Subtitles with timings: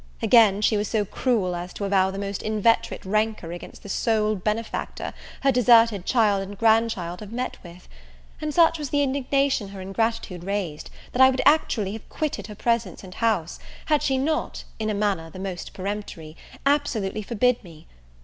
[0.19, 4.33] Again, she was so cruel as to avow the most inveterate rancour against the sole
[4.35, 7.87] benefactor her deserted child and grand child have met with;
[8.41, 12.55] and such was the indignation her ingratitude raised, that I would actually have quitted her
[12.55, 17.85] presence and house, had she not, in a manner the most peremptory, absolutely forbid me.